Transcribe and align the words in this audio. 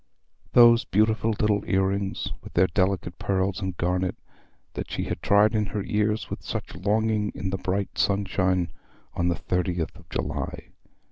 Those 0.53 0.83
beautiful 0.83 1.29
little 1.39 1.63
ear 1.67 1.89
rings, 1.89 2.33
with 2.41 2.53
their 2.53 2.65
delicate 2.65 3.19
pearls 3.19 3.61
and 3.61 3.77
garnet, 3.77 4.15
that 4.73 4.89
she 4.89 5.03
had 5.03 5.21
tried 5.21 5.53
in 5.53 5.67
her 5.67 5.83
ears 5.83 6.27
with 6.27 6.41
such 6.41 6.73
longing 6.73 7.31
in 7.35 7.51
the 7.51 7.59
bright 7.59 7.99
sunshine 7.99 8.71
on 9.13 9.27
the 9.27 9.35
30th 9.35 9.95
of 9.95 10.09
July! 10.09 10.69